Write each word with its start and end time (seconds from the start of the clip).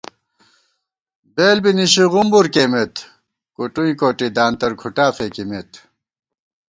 بېل 1.35 1.57
بی 1.63 1.71
نِشی 1.77 2.05
غُمبُر 2.11 2.45
کېئیمېت، 2.53 2.95
کُٹُئیں 3.55 3.95
کوٹی 3.99 4.27
دانتر 4.35 4.71
کھُٹا 4.81 5.07
فېکِمېت 5.15 5.71